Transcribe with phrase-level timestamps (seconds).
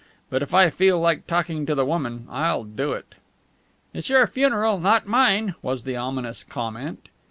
[0.31, 3.13] But if I feel like talking to the woman I'll do it."
[3.93, 7.07] "It's your funeral, not mine," was the ominous comment.